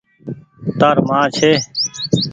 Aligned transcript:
تآر 0.79 0.95
مان 1.07 1.23
ڇي۔ 1.35 1.51